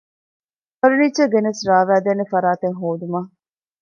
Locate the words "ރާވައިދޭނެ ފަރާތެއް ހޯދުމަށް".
1.69-3.29